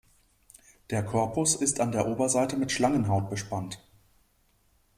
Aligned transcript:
Der 0.89 1.03
Korpus 1.05 1.53
ist 1.53 1.79
an 1.79 1.91
der 1.91 2.07
Oberseite 2.07 2.57
mit 2.57 2.71
Schlangenhaut 2.71 3.29
bespannt. 3.29 3.79